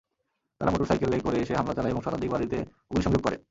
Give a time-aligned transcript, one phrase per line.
[0.61, 2.57] তারা মোটরসাইকেলে করে এসে হামলা চালায় এবং শতাধিক বাড়িতে
[2.89, 3.37] অগ্নিসংযোগ করে।